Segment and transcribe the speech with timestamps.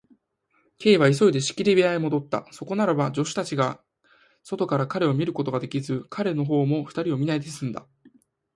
[0.79, 2.47] Ｋ は急いで仕切り部屋へもどった。
[2.51, 3.79] そこならば、助手たちが
[4.41, 7.85] 外から彼を見ることができず、彼のほうも二人を見ないですんだ。